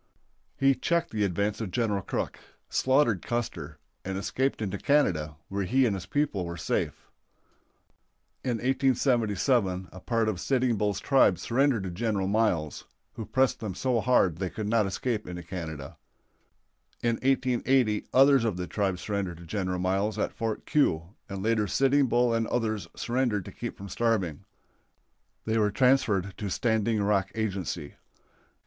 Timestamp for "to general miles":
11.83-12.85, 19.37-20.17